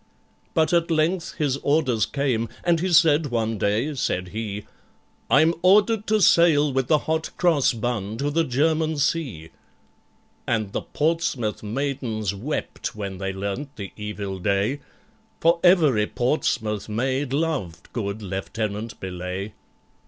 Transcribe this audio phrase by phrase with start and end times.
[0.55, 4.65] But at length his orders came, and he said one day, said he,
[5.29, 9.49] "I'm ordered to sail with the Hot Cross Bun to the German Sea."
[10.47, 14.79] And the Portsmouth maidens wept when they learnt the evil day,
[15.39, 19.53] For every Portsmouth maid loved good LIEUTENANT BELAYE.